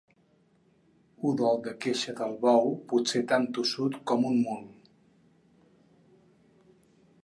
Udol 1.31 1.59
de 1.67 1.73
queixa 1.85 2.15
del 2.21 2.33
bou, 2.47 2.71
potser 2.93 3.23
tan 3.33 3.47
tossut 3.59 4.01
com 4.13 4.29
un 4.31 4.43
mul. 4.49 4.67